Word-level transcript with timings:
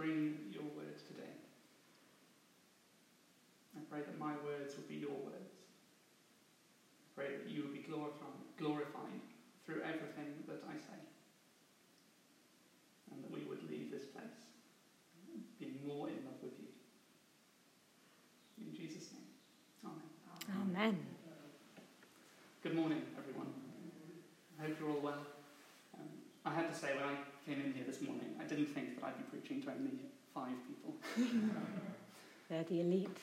bring 0.00 0.48
your 0.48 0.64
word 0.72 0.96
today. 1.06 1.36
I 3.76 3.80
pray 3.92 4.00
that 4.00 4.18
my 4.18 4.32
words 4.48 4.74
will 4.74 4.88
be 4.88 4.94
your 4.94 5.12
words. 5.12 5.52
I 7.04 7.08
pray 7.14 7.36
that 7.36 7.52
you 7.52 7.64
will 7.64 7.74
be 7.76 7.84
glorified, 7.84 8.40
glorified 8.56 9.20
through 9.66 9.82
everything 9.84 10.40
that 10.48 10.64
I 10.64 10.72
say. 10.80 10.96
And 13.12 13.22
that 13.22 13.30
we 13.30 13.44
would 13.44 13.60
leave 13.68 13.90
this 13.90 14.04
place 14.04 14.48
being 15.58 15.76
more 15.86 16.08
in 16.08 16.16
love 16.24 16.40
with 16.42 16.56
you. 16.56 16.72
In 18.64 18.74
Jesus' 18.74 19.12
name. 19.12 19.28
Amen. 19.84 20.64
Amen. 20.72 20.98
Good 22.62 22.74
morning, 22.74 23.02
everyone. 23.18 23.52
I 24.58 24.66
hope 24.66 24.76
you're 24.80 24.90
all 24.90 25.00
well. 25.00 25.26
Um, 25.94 26.08
I 26.46 26.54
had 26.54 26.72
to 26.72 26.74
say, 26.74 26.94
when 26.96 27.04
I 27.04 27.16
came 27.50 27.66
in 27.66 27.72
here 27.72 27.84
this 27.84 28.00
morning, 28.00 28.30
I 28.40 28.44
didn't 28.44 28.66
think 28.66 29.00
that 29.00 29.06
I'd 29.06 29.18
be 29.18 29.24
preaching 29.24 29.60
to 29.62 29.70
only 29.72 29.98
five 30.32 30.54
people. 30.68 30.94
They're 32.48 32.64
the 32.64 32.80
elite. 32.80 33.18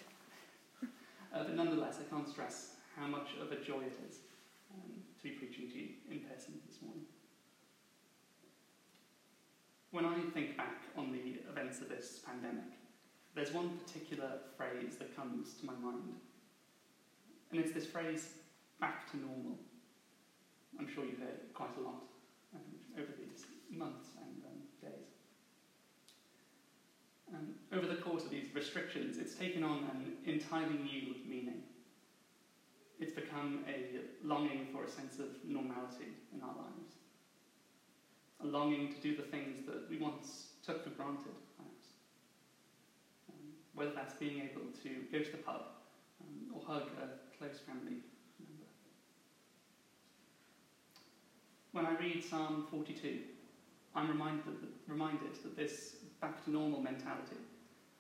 Uh, 1.36 1.44
but 1.44 1.56
nonetheless, 1.56 1.98
I 2.00 2.10
can't 2.10 2.28
stress 2.28 2.76
how 2.96 3.06
much 3.06 3.28
of 3.42 3.52
a 3.52 3.58
joy 3.58 3.82
it 3.82 4.00
is 4.10 4.20
um, 4.74 4.92
to 5.18 5.24
be 5.24 5.32
preaching 5.32 5.70
to 5.70 5.78
you 5.78 5.90
in 6.10 6.20
person 6.22 6.54
this 6.66 6.82
morning. 6.82 7.04
When 9.92 10.06
I 10.06 10.16
think 10.34 10.56
back 10.56 10.84
on 10.98 11.12
the 11.12 11.42
events 11.52 11.82
of 11.82 11.90
this 11.90 12.22
pandemic, 12.26 12.72
there's 13.36 13.52
one 13.52 13.78
particular 13.78 14.40
phrase 14.56 14.96
that 15.00 15.16
comes 15.18 15.56
to 15.56 15.66
my 15.66 15.74
mind. 15.74 16.16
And 17.52 17.60
it's 17.60 17.74
this 17.74 17.86
phrase, 17.86 18.30
back 18.80 19.12
to 19.12 19.18
normal. 19.18 19.60
I'm 20.80 20.88
sure 20.88 21.04
you've 21.04 21.20
heard 21.20 21.54
quite 21.54 21.76
a 21.78 21.82
lot 21.82 22.04
um, 22.56 22.62
over 22.98 23.12
these 23.20 23.46
months 23.72 24.10
and 24.18 24.44
um, 24.46 24.60
days. 24.82 25.08
Um, 27.34 27.56
over 27.78 27.88
the 27.88 28.02
course 28.02 28.24
of 28.24 28.32
these 28.32 28.48
restrictions, 28.56 29.18
it's 29.18 29.36
taken 29.36 29.64
on 29.64 29.90
an 29.94 30.14
entirely 30.26 30.78
new 30.78 31.14
meaning. 31.28 31.62
It's 33.00 33.14
become 33.14 33.64
a 33.68 34.00
longing 34.26 34.68
for 34.74 34.84
a 34.84 34.90
sense 34.90 35.20
of 35.20 35.28
normality 35.46 36.10
in 36.34 36.42
our 36.42 36.56
lives, 36.58 36.96
a 38.42 38.48
longing 38.48 38.92
to 38.94 39.00
do 39.00 39.16
the 39.16 39.22
things 39.22 39.66
that 39.68 39.88
we 39.90 40.00
once 40.00 40.48
took 40.66 40.84
for 40.84 40.90
granted, 40.90 41.38
perhaps. 41.56 41.86
Um, 43.30 43.54
whether 43.76 43.92
that's 43.94 44.16
being 44.16 44.40
able 44.40 44.66
to 44.82 44.90
go 45.12 45.24
to 45.24 45.32
the 45.32 45.38
pub 45.38 45.62
um, 46.22 46.56
or 46.56 46.62
hug 46.66 46.90
a 46.98 47.38
close 47.38 47.60
family 47.60 48.02
member. 48.40 48.66
When 51.74 51.86
I 51.86 51.96
read 52.00 52.24
Psalm 52.24 52.66
42, 52.72 53.20
I'm 53.94 54.10
reminded 54.10 54.46
that, 54.46 54.70
reminded 54.88 55.36
that 55.44 55.56
this 55.56 55.98
back 56.20 56.44
to 56.46 56.50
normal 56.50 56.82
mentality 56.82 57.38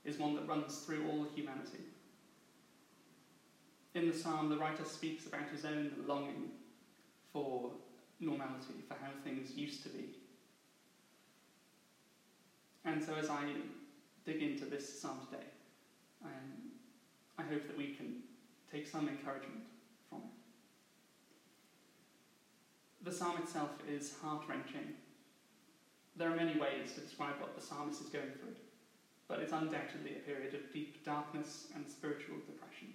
is 0.07 0.17
one 0.17 0.33
that 0.35 0.47
runs 0.47 0.79
through 0.79 1.05
all 1.09 1.27
humanity. 1.35 1.83
In 3.93 4.07
the 4.07 4.17
psalm, 4.17 4.49
the 4.49 4.57
writer 4.57 4.85
speaks 4.85 5.27
about 5.27 5.49
his 5.51 5.65
own 5.65 5.91
longing 6.07 6.51
for 7.33 7.71
normality, 8.19 8.81
for 8.87 8.95
how 8.95 9.11
things 9.23 9.55
used 9.55 9.83
to 9.83 9.89
be. 9.89 10.15
And 12.85 13.03
so, 13.03 13.15
as 13.15 13.29
I 13.29 13.43
dig 14.25 14.41
into 14.41 14.65
this 14.65 14.99
psalm 14.99 15.19
today, 15.29 15.43
I 17.37 17.43
hope 17.43 17.67
that 17.67 17.77
we 17.77 17.87
can 17.87 18.23
take 18.71 18.87
some 18.87 19.07
encouragement 19.07 19.65
from 20.09 20.19
it. 20.19 20.23
The 23.03 23.11
psalm 23.11 23.37
itself 23.37 23.69
is 23.87 24.13
heart 24.21 24.43
wrenching. 24.47 24.95
There 26.15 26.31
are 26.31 26.35
many 26.35 26.59
ways 26.59 26.93
to 26.95 27.01
describe 27.01 27.39
what 27.39 27.55
the 27.55 27.61
psalmist 27.61 28.01
is 28.01 28.07
going 28.07 28.31
through, 28.39 28.55
it's 29.47 29.53
undoubtedly 29.53 30.11
a 30.11 30.27
period 30.27 30.53
of 30.53 30.73
deep 30.73 31.05
darkness 31.05 31.67
and 31.73 31.87
spiritual 31.87 32.35
depression. 32.45 32.91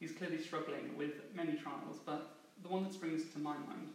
He's 0.00 0.12
clearly 0.12 0.42
struggling 0.42 0.96
with 0.96 1.10
many 1.34 1.52
trials, 1.52 1.98
but 2.06 2.36
the 2.62 2.70
one 2.70 2.82
that 2.84 2.94
springs 2.94 3.30
to 3.34 3.38
my 3.38 3.52
mind 3.52 3.90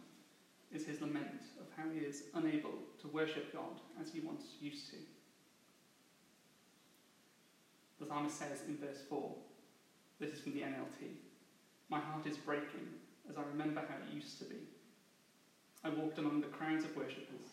is 0.72 0.86
his 0.86 1.00
lament 1.00 1.42
of 1.58 1.66
how 1.76 1.90
he 1.92 2.06
is 2.06 2.22
unable 2.34 2.74
to 3.02 3.08
worship 3.08 3.52
God 3.52 3.80
as 4.00 4.12
he 4.12 4.20
once 4.20 4.44
used 4.60 4.90
to. 4.90 4.96
The 7.98 8.06
psalmist 8.06 8.38
says 8.38 8.62
in 8.68 8.76
verse 8.76 9.00
4, 9.08 9.34
this 10.20 10.34
is 10.34 10.40
from 10.40 10.52
the 10.52 10.60
NLT, 10.60 11.18
My 11.88 11.98
heart 11.98 12.28
is 12.28 12.36
breaking 12.36 12.86
as 13.28 13.36
I 13.36 13.42
remember 13.42 13.80
how 13.80 13.96
it 13.96 14.14
used 14.14 14.38
to 14.38 14.44
be. 14.44 14.68
I 15.82 15.88
walked 15.88 16.18
among 16.18 16.42
the 16.42 16.46
crowds 16.46 16.84
of 16.84 16.96
worshippers, 16.96 17.48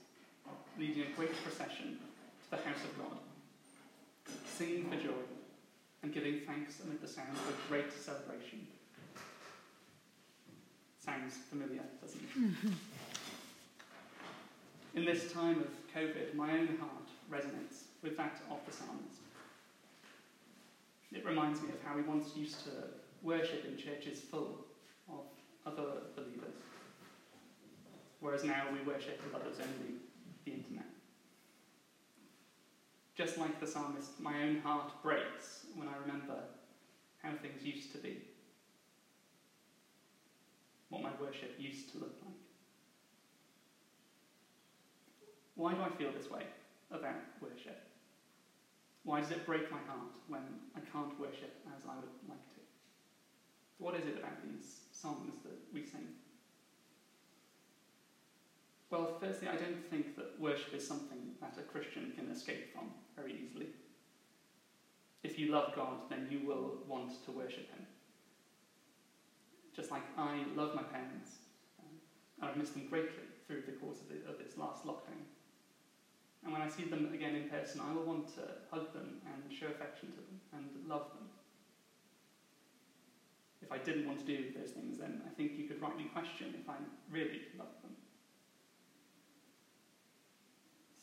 leading 0.78 1.02
a 1.02 1.16
great 1.16 1.34
procession 1.42 1.98
to 2.46 2.52
the 2.52 2.58
house 2.58 2.84
of 2.84 2.98
God, 2.98 3.18
singing 4.46 4.86
for 4.90 4.96
joy 4.98 5.26
and 6.04 6.14
giving 6.14 6.42
thanks 6.46 6.80
amid 6.84 7.02
the 7.02 7.08
sound 7.08 7.30
of 7.32 7.50
a 7.50 7.54
great 7.68 7.92
celebration. 7.92 8.68
Sounds 11.04 11.36
familiar, 11.50 11.82
doesn't 12.02 12.22
it? 12.22 12.72
In 14.96 15.06
this 15.06 15.32
time 15.32 15.60
of 15.60 15.68
COVID, 15.94 16.36
my 16.36 16.52
own 16.52 16.78
heart 16.80 17.10
resonates 17.30 17.86
with 18.02 18.16
that 18.18 18.42
of 18.50 18.60
the 18.66 18.72
psalmist. 18.72 19.20
It 21.12 21.26
reminds 21.26 21.62
me 21.62 21.70
of 21.70 21.82
how 21.84 21.96
we 21.96 22.02
once 22.04 22.36
used 22.36 22.64
to 22.66 22.72
worship 23.24 23.66
in 23.66 23.78
churches 23.78 24.20
full 24.20 24.66
of 25.10 25.26
other 25.66 26.02
believers, 26.16 26.56
whereas 28.20 28.44
now 28.44 28.64
we 28.72 28.80
worship 28.82 29.20
with 29.24 29.34
others 29.34 29.58
only 29.60 29.96
the 30.46 30.52
internet. 30.52 30.85
Just 33.16 33.38
like 33.38 33.60
the 33.60 33.66
psalmist, 33.68 34.20
my 34.20 34.44
own 34.44 34.58
heart 34.62 34.92
breaks 35.02 35.66
when 35.74 35.88
I 35.88 35.96
remember 35.96 36.44
how 37.24 37.34
things 37.34 37.64
used 37.64 37.92
to 37.94 37.98
be, 37.98 38.22
what 40.90 41.02
my 41.02 41.12
worship 41.18 41.54
used 41.58 41.90
to 41.94 41.98
look 41.98 42.12
like. 42.26 42.36
Why 45.56 45.74
do 45.74 45.82
I 45.82 45.90
feel 45.90 46.12
this 46.12 46.30
way 46.30 46.50
about 46.92 47.16
worship? 47.40 47.78
Why 49.04 49.22
does 49.22 49.32
it 49.32 49.46
break 49.46 49.72
my 49.72 49.80
heart 49.80 50.10
when 50.28 50.58
I 50.76 50.80
can't 50.82 51.18
worship 51.18 51.52
as 51.74 51.86
I 51.86 51.96
would 51.96 52.10
like 52.28 52.48
to? 52.56 52.62
What 53.78 53.96
is 53.96 54.06
it 54.06 54.18
about 54.18 54.42
these 54.42 54.82
songs 54.92 55.38
that 55.44 55.56
we 55.72 55.82
sing? 55.82 56.10
Well, 58.96 59.12
firstly, 59.20 59.50
I 59.50 59.58
don't 59.58 59.84
think 59.90 60.16
that 60.16 60.40
worship 60.40 60.74
is 60.74 60.88
something 60.88 61.36
that 61.42 61.58
a 61.60 61.64
Christian 61.64 62.14
can 62.16 62.32
escape 62.32 62.72
from 62.72 62.92
very 63.14 63.36
easily. 63.44 63.68
If 65.22 65.38
you 65.38 65.52
love 65.52 65.76
God, 65.76 66.10
then 66.10 66.30
you 66.32 66.48
will 66.48 66.78
want 66.88 67.12
to 67.26 67.32
worship 67.32 67.70
Him. 67.76 67.86
Just 69.76 69.92
like 69.92 70.04
I 70.18 70.46
love 70.56 70.76
my 70.76 70.84
parents, 70.84 71.32
um, 71.78 71.92
and 72.40 72.50
I've 72.50 72.56
missed 72.56 72.74
them 72.74 72.88
greatly 72.88 73.28
through 73.46 73.64
the 73.66 73.74
course 73.74 74.00
of, 74.00 74.08
the, 74.08 74.32
of 74.32 74.40
this 74.40 74.58
last 74.58 74.86
lockdown. 74.86 75.28
And 76.46 76.54
when 76.54 76.62
I 76.62 76.70
see 76.70 76.86
them 76.86 77.12
again 77.14 77.36
in 77.36 77.50
person, 77.50 77.82
I 77.82 77.94
will 77.94 78.06
want 78.06 78.34
to 78.36 78.48
hug 78.72 78.94
them 78.94 79.20
and 79.28 79.52
show 79.52 79.68
affection 79.68 80.08
to 80.12 80.16
them 80.16 80.40
and 80.54 80.88
love 80.88 81.08
them. 81.20 81.28
If 83.62 83.74
I 83.74 83.78
didn't 83.78 84.08
want 84.08 84.20
to 84.20 84.26
do 84.26 84.54
those 84.58 84.72
things, 84.72 85.00
then 85.00 85.22
I 85.28 85.34
think 85.36 85.58
you 85.58 85.66
could 85.66 85.82
rightly 85.82 86.06
question 86.06 86.56
if 86.58 86.70
I 86.70 86.76
really 87.12 87.42
loved 87.58 87.84
them. 87.84 87.85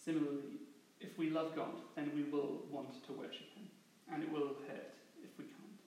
Similarly, 0.05 0.59
if 1.01 1.17
we 1.17 1.31
love 1.31 1.55
God, 1.55 1.81
then 1.95 2.11
we 2.15 2.25
will 2.25 2.63
want 2.71 3.05
to 3.07 3.13
worship 3.13 3.55
Him, 3.55 3.69
and 4.13 4.23
it 4.23 4.33
will 4.33 4.57
hurt 4.67 4.95
if 5.23 5.31
we 5.39 5.45
can't. 5.45 5.81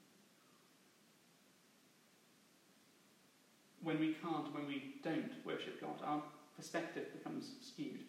When 3.81 3.99
we 3.99 4.13
can't, 4.13 4.53
when 4.53 4.67
we 4.67 4.95
don't 5.03 5.31
worship 5.45 5.81
God, 5.81 5.99
our 6.03 6.21
perspective 6.55 7.11
becomes 7.13 7.51
skewed. 7.61 8.03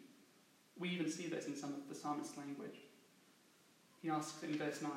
We 0.78 0.90
even 0.90 1.10
see 1.10 1.26
this 1.26 1.46
in 1.46 1.56
some 1.56 1.70
of 1.70 1.88
the 1.88 1.94
psalmist's 1.94 2.36
language. 2.36 2.76
He 4.00 4.08
asks 4.08 4.42
in 4.42 4.56
verse 4.56 4.82
9, 4.82 4.92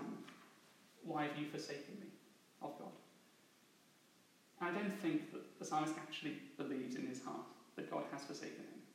Why 1.03 1.23
have 1.23 1.37
you 1.37 1.47
forsaken 1.47 1.95
me, 1.99 2.07
of 2.61 2.77
God? 2.77 2.91
I 4.61 4.71
don't 4.71 4.99
think 5.01 5.31
that 5.31 5.57
the 5.57 5.65
psalmist 5.65 5.95
actually 5.97 6.37
believes 6.57 6.95
in 6.95 7.07
his 7.07 7.23
heart 7.23 7.47
that 7.75 7.89
God 7.89 8.03
has 8.11 8.23
forsaken 8.23 8.57
him. 8.59 8.88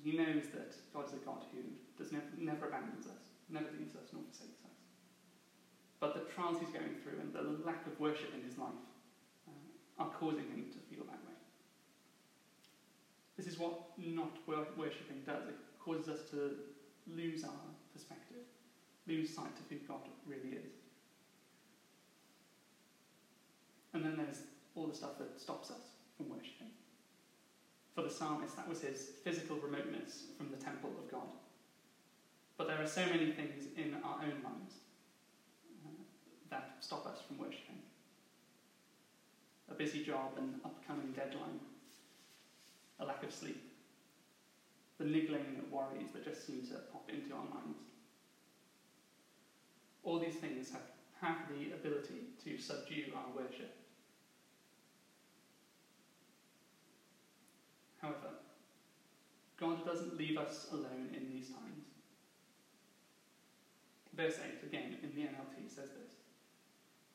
He 0.00 0.16
knows 0.16 0.48
that 0.54 0.74
God 0.94 1.06
is 1.06 1.12
a 1.12 1.22
God 1.24 1.44
who 1.52 1.60
does 1.98 2.12
never, 2.12 2.24
never 2.38 2.66
abandons 2.68 3.06
us, 3.06 3.36
never 3.48 3.68
leaves 3.78 3.94
us, 3.94 4.08
nor 4.12 4.22
forsakes 4.24 4.64
us. 4.64 4.78
But 6.00 6.14
the 6.14 6.32
trials 6.32 6.58
he's 6.58 6.72
going 6.72 6.96
through 7.02 7.20
and 7.20 7.32
the 7.32 7.64
lack 7.64 7.86
of 7.86 7.98
worship 8.00 8.34
in 8.34 8.42
his 8.42 8.58
life 8.58 8.82
uh, 9.46 10.02
are 10.02 10.10
causing 10.18 10.48
him 10.48 10.66
to 10.72 10.78
feel 10.88 11.04
that 11.04 11.20
way. 11.22 11.36
This 13.36 13.46
is 13.46 13.58
what 13.58 13.96
not 13.98 14.38
worshipping 14.46 15.22
does. 15.26 15.46
It 15.48 15.56
causes 15.78 16.08
us 16.08 16.30
to 16.30 16.56
lose 17.06 17.44
our 17.44 17.50
perspective, 17.92 18.44
lose 19.06 19.34
sight 19.34 19.54
of 19.58 19.68
who 19.68 19.76
God 19.86 20.08
really 20.26 20.56
is. 20.56 20.72
And 23.94 24.04
then 24.04 24.16
there's 24.16 24.42
all 24.74 24.86
the 24.86 24.94
stuff 24.94 25.18
that 25.18 25.38
stops 25.40 25.70
us 25.70 25.82
from 26.16 26.30
worshipping. 26.30 26.70
For 27.94 28.02
the 28.02 28.10
psalmist, 28.10 28.56
that 28.56 28.68
was 28.68 28.80
his 28.80 29.10
physical 29.22 29.56
remoteness 29.56 30.24
from 30.38 30.50
the 30.50 30.56
temple 30.56 30.90
of 30.98 31.10
God. 31.10 31.28
But 32.56 32.66
there 32.66 32.80
are 32.80 32.86
so 32.86 33.04
many 33.06 33.32
things 33.32 33.66
in 33.76 33.96
our 34.02 34.16
own 34.22 34.42
lives 34.42 34.76
uh, 35.84 35.90
that 36.50 36.76
stop 36.80 37.06
us 37.06 37.18
from 37.26 37.38
worshipping. 37.38 37.80
A 39.70 39.74
busy 39.74 40.02
job, 40.02 40.38
an 40.38 40.60
upcoming 40.64 41.12
deadline, 41.12 41.60
a 42.98 43.04
lack 43.04 43.22
of 43.22 43.32
sleep, 43.32 43.70
the 44.98 45.04
niggling 45.04 45.60
worries 45.70 46.12
that 46.12 46.24
just 46.24 46.46
seem 46.46 46.62
to 46.68 46.74
pop 46.92 47.10
into 47.10 47.34
our 47.34 47.44
minds. 47.44 47.78
All 50.02 50.18
these 50.18 50.36
things 50.36 50.70
have, 50.70 50.82
have 51.20 51.36
the 51.48 51.74
ability 51.74 52.28
to 52.44 52.58
subdue 52.58 53.12
our 53.14 53.34
worship. 53.34 53.81
God 59.62 59.86
doesn't 59.86 60.18
leave 60.18 60.36
us 60.36 60.66
alone 60.72 61.14
in 61.14 61.30
these 61.30 61.50
times. 61.50 61.86
Verse 64.12 64.34
8, 64.42 64.66
again, 64.68 64.96
in 65.04 65.14
the 65.14 65.22
NLT, 65.22 65.70
says 65.70 65.88
this 65.94 66.18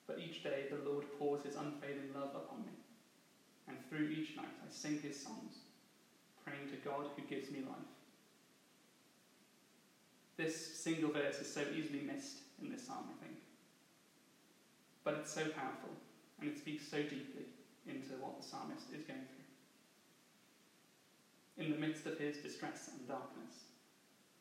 But 0.08 0.20
each 0.20 0.44
day 0.44 0.64
the 0.72 0.90
Lord 0.90 1.06
pours 1.20 1.44
his 1.44 1.58
unfailing 1.58 2.16
love 2.16 2.32
upon 2.34 2.62
me, 2.62 2.72
and 3.68 3.78
through 3.90 4.08
each 4.08 4.38
night 4.38 4.56
I 4.64 4.72
sing 4.72 4.98
his 5.04 5.22
songs, 5.22 5.68
praying 6.46 6.72
to 6.72 6.78
God 6.78 7.08
who 7.18 7.22
gives 7.24 7.52
me 7.52 7.60
life. 7.68 7.92
This 10.38 10.56
single 10.56 11.12
verse 11.12 11.40
is 11.42 11.54
so 11.54 11.64
easily 11.76 12.00
missed 12.00 12.38
in 12.62 12.72
this 12.72 12.88
psalm, 12.88 13.12
I 13.12 13.26
think. 13.26 13.40
But 15.04 15.16
it's 15.16 15.34
so 15.34 15.42
powerful, 15.42 15.92
and 16.40 16.50
it 16.50 16.58
speaks 16.58 16.88
so 16.88 16.98
deeply 16.98 17.52
into 17.86 18.16
what 18.22 18.40
the 18.40 18.48
psalmist 18.48 18.88
is 18.96 19.04
going 19.04 19.28
through. 19.36 19.37
In 21.58 21.72
the 21.72 21.78
midst 21.78 22.06
of 22.06 22.18
his 22.18 22.38
distress 22.38 22.90
and 22.94 23.08
darkness, 23.08 23.66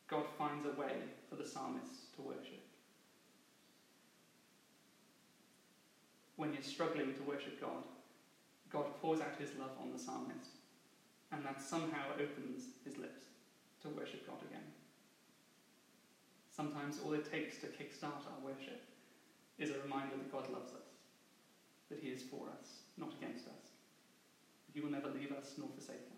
God 0.07 0.25
finds 0.37 0.65
a 0.65 0.79
way 0.79 0.93
for 1.29 1.35
the 1.35 1.47
psalmist 1.47 2.13
to 2.15 2.21
worship. 2.21 2.63
When 6.35 6.53
he's 6.53 6.67
struggling 6.67 7.15
to 7.15 7.23
worship 7.23 7.59
God, 7.59 7.83
God 8.69 8.85
pours 9.01 9.19
out 9.19 9.39
his 9.39 9.49
love 9.59 9.71
on 9.81 9.91
the 9.91 9.99
psalmist, 9.99 10.51
and 11.31 11.43
that 11.43 11.61
somehow 11.61 12.13
opens 12.13 12.65
his 12.85 12.97
lips 12.97 13.23
to 13.81 13.89
worship 13.89 14.27
God 14.27 14.41
again. 14.47 14.67
Sometimes 16.57 16.99
all 17.03 17.13
it 17.13 17.31
takes 17.31 17.57
to 17.59 17.67
kickstart 17.67 18.25
our 18.25 18.41
worship 18.43 18.81
is 19.59 19.69
a 19.69 19.79
reminder 19.83 20.17
that 20.17 20.31
God 20.31 20.49
loves 20.51 20.73
us, 20.73 20.89
that 21.89 21.99
He 22.01 22.09
is 22.09 22.23
for 22.23 22.49
us, 22.49 22.81
not 22.97 23.13
against 23.13 23.45
us. 23.47 23.77
He 24.73 24.81
will 24.81 24.89
never 24.89 25.09
leave 25.09 25.31
us 25.31 25.53
nor 25.57 25.69
forsake 25.69 26.05
us. 26.11 26.16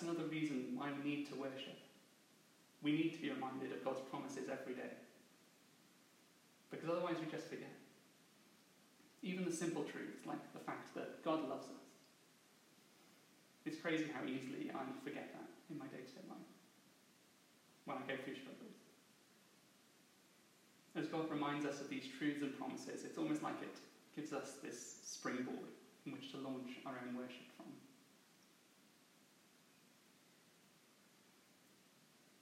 That's 0.00 0.16
another 0.16 0.32
reason 0.32 0.72
why 0.80 0.88
we 0.96 1.04
need 1.04 1.28
to 1.28 1.36
worship. 1.36 1.76
We 2.80 2.92
need 2.92 3.12
to 3.12 3.20
be 3.20 3.28
reminded 3.28 3.70
of 3.72 3.84
God's 3.84 4.00
promises 4.08 4.48
every 4.48 4.72
day. 4.72 4.96
Because 6.70 6.88
otherwise 6.88 7.16
we 7.20 7.30
just 7.30 7.52
forget. 7.52 7.76
Even 9.20 9.44
the 9.44 9.52
simple 9.52 9.84
truths, 9.84 10.24
like 10.24 10.40
the 10.54 10.64
fact 10.64 10.94
that 10.94 11.22
God 11.22 11.46
loves 11.50 11.66
us. 11.66 11.84
It's 13.66 13.76
crazy 13.76 14.06
how 14.08 14.24
easily 14.24 14.72
I 14.72 14.88
forget 15.04 15.36
that 15.36 15.48
in 15.68 15.76
my 15.76 15.84
day 15.92 16.00
to 16.00 16.12
day 16.16 16.24
life 16.30 16.48
when 17.84 17.98
I 17.98 18.08
go 18.08 18.16
through 18.24 18.40
struggles. 18.40 18.80
As 20.96 21.12
God 21.12 21.28
reminds 21.28 21.66
us 21.66 21.82
of 21.82 21.90
these 21.90 22.08
truths 22.08 22.40
and 22.40 22.56
promises, 22.56 23.04
it's 23.04 23.18
almost 23.18 23.42
like 23.42 23.60
it 23.60 23.76
gives 24.16 24.32
us 24.32 24.64
this 24.64 24.96
springboard 25.04 25.76
in 26.06 26.12
which 26.12 26.32
to 26.32 26.38
launch 26.38 26.80
our 26.86 26.96
own 27.04 27.20
worship 27.20 27.52
from. 27.54 27.68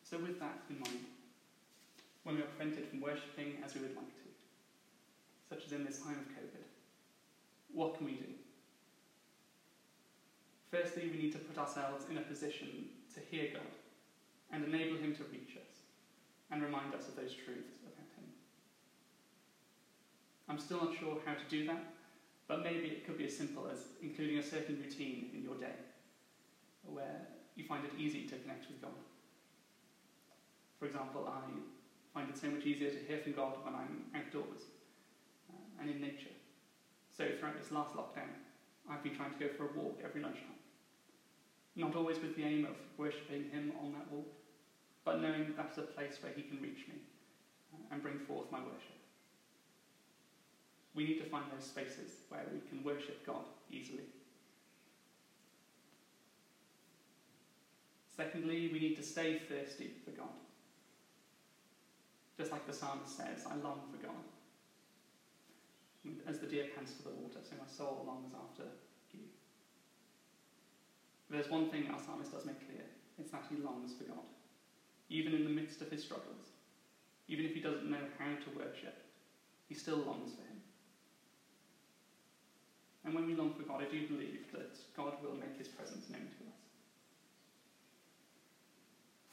So, 0.08 0.16
with 0.16 0.40
that 0.40 0.64
in 0.70 0.80
mind, 0.80 1.04
when 2.22 2.36
we 2.36 2.40
are 2.40 2.46
prevented 2.56 2.88
from 2.88 3.02
worshipping 3.02 3.60
as 3.62 3.74
we 3.74 3.82
would 3.82 3.94
like 3.94 4.08
to, 4.08 4.28
such 5.50 5.66
as 5.66 5.72
in 5.72 5.84
this 5.84 5.98
time 5.98 6.16
of 6.16 6.32
COVID, 6.32 6.64
what 7.74 7.98
can 7.98 8.06
we 8.06 8.12
do? 8.12 8.32
Firstly, 10.70 11.10
we 11.12 11.22
need 11.22 11.32
to 11.32 11.38
put 11.38 11.58
ourselves 11.58 12.06
in 12.10 12.16
a 12.16 12.22
position 12.22 12.88
to 13.12 13.20
hear 13.20 13.50
God 13.52 13.68
and 14.50 14.64
enable 14.64 14.96
Him 14.96 15.14
to 15.16 15.24
reach 15.24 15.60
us 15.60 15.84
and 16.50 16.62
remind 16.62 16.94
us 16.94 17.08
of 17.08 17.16
those 17.16 17.34
truths 17.34 17.76
about 17.84 18.08
Him. 18.16 18.32
I'm 20.48 20.58
still 20.58 20.84
not 20.84 20.96
sure 20.98 21.18
how 21.26 21.34
to 21.34 21.48
do 21.50 21.66
that, 21.66 21.84
but 22.46 22.62
maybe 22.62 22.86
it 22.86 23.04
could 23.04 23.18
be 23.18 23.26
as 23.26 23.36
simple 23.36 23.68
as 23.70 23.84
including 24.02 24.38
a 24.38 24.42
certain 24.42 24.80
routine 24.82 25.28
in 25.34 25.42
your 25.44 25.56
day 25.56 25.76
where 26.86 27.28
you 27.56 27.64
find 27.64 27.84
it 27.84 27.92
easy 27.98 28.22
to 28.24 28.38
connect 28.38 28.68
with 28.68 28.80
God. 28.80 28.92
For 30.78 30.86
example, 30.86 31.26
I 31.26 31.42
find 32.14 32.30
it 32.30 32.38
so 32.38 32.48
much 32.48 32.64
easier 32.64 32.90
to 32.90 32.98
hear 33.06 33.18
from 33.18 33.32
God 33.32 33.54
when 33.64 33.74
I'm 33.74 34.06
outdoors 34.14 34.62
uh, 35.50 35.82
and 35.82 35.90
in 35.90 36.00
nature. 36.00 36.34
So 37.16 37.26
throughout 37.38 37.58
this 37.58 37.72
last 37.72 37.94
lockdown, 37.96 38.30
I've 38.88 39.02
been 39.02 39.16
trying 39.16 39.32
to 39.34 39.38
go 39.38 39.48
for 39.56 39.64
a 39.64 39.72
walk 39.74 39.98
every 40.04 40.22
lunchtime. 40.22 40.54
Not 41.74 41.96
always 41.96 42.20
with 42.20 42.36
the 42.36 42.44
aim 42.44 42.64
of 42.64 42.76
worshipping 42.96 43.50
Him 43.50 43.72
on 43.82 43.92
that 43.92 44.10
walk, 44.10 44.26
but 45.04 45.20
knowing 45.20 45.54
that's 45.56 45.78
a 45.78 45.82
place 45.82 46.18
where 46.20 46.32
He 46.32 46.42
can 46.42 46.62
reach 46.62 46.86
me 46.88 46.94
uh, 47.74 47.92
and 47.92 48.02
bring 48.02 48.18
forth 48.18 48.50
my 48.50 48.60
worship. 48.60 48.98
We 50.94 51.04
need 51.04 51.18
to 51.18 51.24
find 51.24 51.44
those 51.54 51.64
spaces 51.64 52.22
where 52.28 52.44
we 52.52 52.60
can 52.68 52.82
worship 52.82 53.24
God 53.26 53.46
easily. 53.70 54.04
Secondly, 58.16 58.68
we 58.72 58.80
need 58.80 58.96
to 58.96 59.02
stay 59.02 59.40
thirsty 59.48 59.92
for 60.04 60.10
God. 60.10 60.34
Just 62.38 62.52
like 62.52 62.66
the 62.66 62.72
psalmist 62.72 63.16
says, 63.16 63.44
I 63.50 63.56
long 63.56 63.82
for 63.90 63.98
God. 64.06 64.22
As 66.26 66.38
the 66.38 66.46
deer 66.46 66.64
pants 66.74 66.94
for 66.94 67.02
the 67.02 67.14
water, 67.14 67.40
so 67.42 67.56
my 67.58 67.66
soul 67.66 68.04
longs 68.06 68.32
after 68.32 68.62
you. 69.12 69.26
There's 71.28 71.50
one 71.50 71.66
thing 71.66 71.90
our 71.90 71.98
psalmist 71.98 72.30
does 72.32 72.46
make 72.46 72.64
clear 72.64 72.84
it's 73.18 73.32
that 73.32 73.44
he 73.48 73.56
longs 73.56 73.92
for 73.98 74.04
God, 74.04 74.22
even 75.10 75.34
in 75.34 75.42
the 75.42 75.50
midst 75.50 75.82
of 75.82 75.90
his 75.90 76.00
struggles. 76.00 76.54
Even 77.26 77.44
if 77.44 77.52
he 77.52 77.60
doesn't 77.60 77.90
know 77.90 78.06
how 78.16 78.32
to 78.44 78.50
worship, 78.50 78.94
he 79.68 79.74
still 79.74 79.98
longs 79.98 80.32
for 80.32 80.42
him. 80.42 80.60
And 83.04 83.14
when 83.14 83.26
we 83.26 83.34
long 83.34 83.50
for 83.50 83.64
God, 83.64 83.82
I 83.82 83.84
do 83.84 84.02
believe 84.04 84.40
that 84.52 84.78
God 84.96 85.14
will 85.20 85.34
make 85.34 85.56
his 85.56 85.68
presence 85.68 86.08
known 86.08 86.28
to 86.38 86.44
us. 86.44 86.62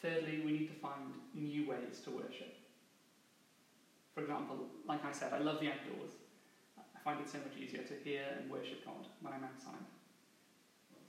Thirdly, 0.01 0.39
we 0.39 0.51
need 0.51 0.67
to 0.67 0.74
find 0.74 1.19
new 1.33 1.63
ways 1.63 2.00
to 2.01 2.12
worship. 2.12 2.64
For 4.15 4.22
example, 4.22 4.72
like 4.88 5.03
I 5.03 5.12
said, 5.12 5.34
I 5.34 5.39
love 5.39 5.60
the 5.60 5.67
outdoors. 5.67 6.15
I 6.79 7.00
find 7.03 7.19
it 7.19 7.29
so 7.29 7.38
much 7.39 7.60
easier 7.60 7.84
to 7.84 7.95
hear 8.01 8.24
and 8.39 8.50
worship 8.50 8.86
God 8.88 9.12
when 9.19 9.34
I'm 9.34 9.43
outside. 9.43 9.84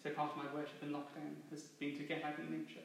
So 0.02 0.10
part 0.10 0.32
of 0.32 0.36
my 0.36 0.50
worship 0.52 0.82
in 0.82 0.90
lockdown 0.90 1.38
has 1.50 1.62
been 1.78 1.96
to 1.96 2.02
get 2.02 2.24
out 2.24 2.38
in 2.38 2.50
nature 2.50 2.82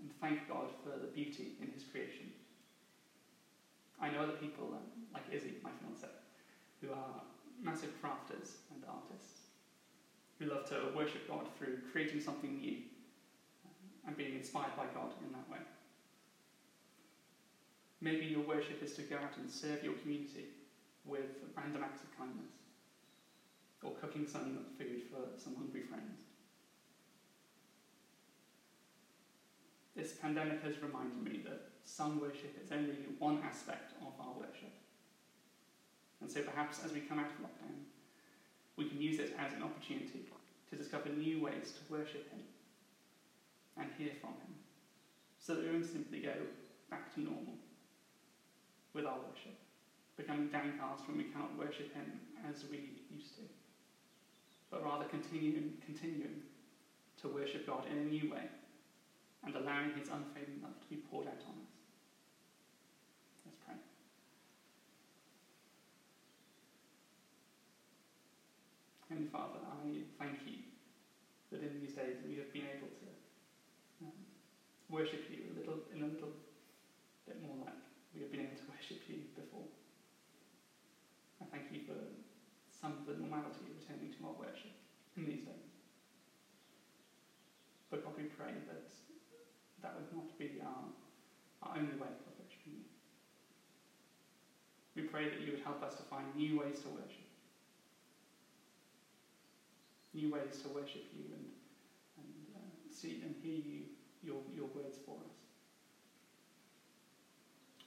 and 0.00 0.12
thank 0.20 0.46
God 0.46 0.68
for 0.84 1.00
the 1.00 1.08
beauty 1.08 1.56
in 1.60 1.72
His 1.72 1.84
creation. 1.84 2.28
I 4.00 4.10
know 4.10 4.20
other 4.20 4.36
people, 4.36 4.68
um, 4.76 4.84
like 5.14 5.24
Izzy, 5.32 5.56
my 5.64 5.70
fiance, 5.80 6.06
who 6.82 6.92
are 6.92 7.24
massive 7.62 7.96
crafters 8.04 8.60
and 8.70 8.84
artists, 8.84 9.48
who 10.38 10.46
love 10.46 10.68
to 10.68 10.92
worship 10.94 11.26
God 11.26 11.48
through 11.56 11.80
creating 11.90 12.20
something 12.20 12.60
new 12.60 12.76
uh, 13.64 13.72
and 14.06 14.16
being 14.16 14.34
inspired 14.34 14.76
by 14.76 14.84
God 14.92 15.14
in 15.24 15.32
that 15.32 15.48
way. 15.50 15.64
Maybe 18.06 18.26
your 18.26 18.46
worship 18.46 18.84
is 18.84 18.94
to 18.94 19.02
go 19.02 19.16
out 19.16 19.36
and 19.36 19.50
serve 19.50 19.82
your 19.82 19.94
community 19.94 20.46
with 21.04 21.42
random 21.56 21.82
acts 21.82 22.04
of 22.04 22.16
kindness, 22.16 22.54
or 23.82 23.98
cooking 24.00 24.28
some 24.28 24.58
food 24.78 25.02
for 25.10 25.36
some 25.36 25.56
hungry 25.56 25.82
friends. 25.82 26.20
This 29.96 30.12
pandemic 30.12 30.62
has 30.62 30.80
reminded 30.80 31.20
me 31.20 31.42
that 31.46 31.62
some 31.84 32.20
worship 32.20 32.54
is 32.62 32.70
only 32.70 32.94
one 33.18 33.42
aspect 33.44 33.94
of 34.00 34.12
our 34.24 34.38
worship. 34.38 34.70
And 36.20 36.30
so 36.30 36.42
perhaps 36.42 36.84
as 36.84 36.92
we 36.92 37.00
come 37.00 37.18
out 37.18 37.26
of 37.26 37.42
lockdown, 37.44 37.90
we 38.76 38.88
can 38.88 39.02
use 39.02 39.18
it 39.18 39.34
as 39.36 39.52
an 39.52 39.64
opportunity 39.64 40.26
to 40.70 40.76
discover 40.76 41.08
new 41.08 41.42
ways 41.42 41.72
to 41.72 41.92
worship 41.92 42.30
Him 42.30 42.42
and 43.76 43.90
hear 43.98 44.12
from 44.20 44.30
Him, 44.30 44.54
so 45.40 45.56
that 45.56 45.64
we 45.64 45.72
won't 45.72 45.84
simply 45.84 46.20
go 46.20 46.34
back 46.88 47.12
to 47.16 47.20
normal 47.20 47.54
with 48.96 49.04
our 49.04 49.18
worship, 49.28 49.52
becoming 50.16 50.48
downcast 50.48 51.06
when 51.08 51.18
we 51.18 51.24
cannot 51.24 51.56
worship 51.58 51.94
Him 51.94 52.20
as 52.48 52.64
we 52.70 53.04
used 53.12 53.36
to, 53.36 53.42
but 54.70 54.84
rather 54.84 55.04
continuing, 55.04 55.74
continuing 55.84 56.42
to 57.20 57.28
worship 57.28 57.66
God 57.66 57.84
in 57.90 57.98
a 57.98 58.08
new 58.08 58.32
way 58.32 58.48
and 59.44 59.54
allowing 59.54 59.92
His 59.92 60.08
unfailing 60.08 60.60
love 60.62 60.80
to 60.80 60.88
be 60.88 60.96
poured 60.96 61.26
out 61.26 61.44
on 61.44 61.56
us. 61.60 61.76
Let's 63.44 63.58
pray. 63.64 63.76
Heavenly 69.08 69.28
Father, 69.28 69.60
I 69.62 70.02
thank 70.18 70.40
you 70.46 70.64
that 71.52 71.62
in 71.62 71.80
these 71.80 71.94
days 71.94 72.16
we 72.26 72.36
have 72.36 72.52
been 72.52 72.66
able 72.74 72.88
to 72.88 73.06
um, 74.02 74.12
worship 74.90 75.28
you 75.30 75.52
a 75.52 75.58
little 75.60 75.78
in 75.94 76.02
these 85.24 85.44
days. 85.44 85.72
But 87.90 88.04
God, 88.04 88.14
we 88.16 88.24
pray 88.24 88.52
that 88.68 88.84
that 89.82 89.94
would 89.94 90.12
not 90.12 90.38
be 90.38 90.60
our, 90.60 90.84
our 91.62 91.78
only 91.78 91.94
way 91.96 92.10
of 92.10 92.34
worshiping 92.36 92.82
you. 92.82 92.90
We 94.96 95.02
pray 95.02 95.24
that 95.28 95.40
you 95.40 95.52
would 95.52 95.62
help 95.62 95.82
us 95.82 95.94
to 95.96 96.02
find 96.02 96.24
new 96.34 96.60
ways 96.60 96.80
to 96.80 96.88
worship. 96.88 97.28
New 100.12 100.32
ways 100.32 100.60
to 100.62 100.68
worship 100.68 101.04
you 101.12 101.24
and, 101.32 101.46
and 102.18 102.56
uh, 102.56 102.60
see 102.90 103.22
and 103.22 103.34
hear 103.42 103.54
you, 103.54 103.82
your, 104.22 104.40
your 104.54 104.66
words 104.74 104.96
for 105.04 105.16
us. 105.28 105.36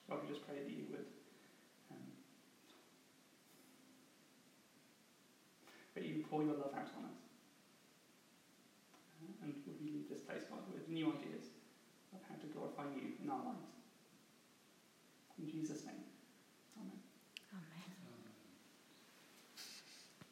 God, 0.09 0.19
we 0.23 0.29
just 0.33 0.45
pray 0.47 0.57
that 0.57 0.69
you 0.69 0.85
would 0.89 1.05
um, 1.91 2.07
that 5.93 6.03
you 6.03 6.18
pour 6.29 6.43
your 6.43 6.53
love 6.53 6.71
out 6.77 6.93
on 6.93 7.09
us. 7.09 7.17
Uh, 8.93 9.43
and 9.43 9.53
would 9.65 9.81
we 9.81 9.89
leave 9.89 10.09
this 10.09 10.21
place, 10.21 10.45
God, 10.49 10.61
with 10.71 10.87
new 10.87 11.09
ideas 11.09 11.49
of 12.13 12.21
how 12.29 12.35
to 12.37 12.47
glorify 12.53 12.85
you 12.93 13.17
in 13.23 13.29
our 13.29 13.43
lives. 13.43 13.73
In 15.39 15.49
Jesus' 15.49 15.85
name. 15.85 15.88